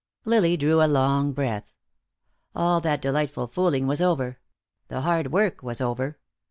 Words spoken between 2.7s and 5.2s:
that delightful fooling was over; the